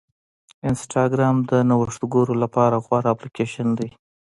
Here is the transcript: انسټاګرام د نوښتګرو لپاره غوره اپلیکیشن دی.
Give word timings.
انسټاګرام 0.67 1.35
د 1.49 1.51
نوښتګرو 1.69 2.33
لپاره 2.43 2.75
غوره 2.85 3.07
اپلیکیشن 3.13 3.67
دی. 3.79 3.89